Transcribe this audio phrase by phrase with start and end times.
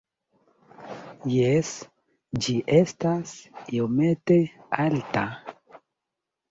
[1.33, 1.73] Jes
[2.47, 3.37] ĝi estas
[3.79, 4.43] iomete
[4.89, 5.29] alta